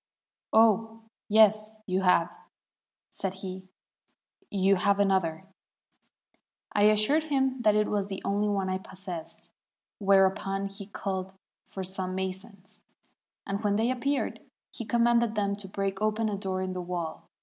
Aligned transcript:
'Oh, 0.51 1.01
yes, 1.29 1.75
you 1.85 2.01
have,' 2.01 2.39
said 3.11 3.35
he; 3.45 3.67
'you 4.49 4.77
have 4.77 4.97
another.' 4.99 5.45
I 6.73 6.85
assured 6.85 7.25
him 7.25 7.61
that 7.61 7.75
it 7.75 7.87
was 7.87 8.07
the 8.07 8.19
only 8.25 8.47
one 8.47 8.67
I 8.67 8.79
possessed, 8.79 9.51
whereupon 9.99 10.69
he 10.69 10.87
called 10.87 11.35
for 11.67 11.83
some 11.83 12.15
masons, 12.15 12.81
and 13.45 13.63
when 13.63 13.75
they 13.75 13.91
appeared, 13.91 14.39
he 14.73 14.85
commanded 14.85 15.35
them 15.35 15.55
to 15.57 15.67
break 15.67 16.01
open 16.01 16.29
a 16.29 16.35
door 16.35 16.63
in 16.63 16.73
the 16.73 16.81
wall. 16.81 17.29